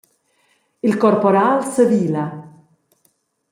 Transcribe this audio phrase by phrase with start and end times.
[0.79, 2.23] Il corporal sevila.